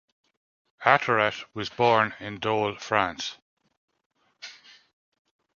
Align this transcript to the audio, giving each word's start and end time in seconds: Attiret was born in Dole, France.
Attiret 0.83 1.45
was 1.53 1.69
born 1.69 2.15
in 2.19 2.39
Dole, 2.39 2.75
France. 2.79 3.37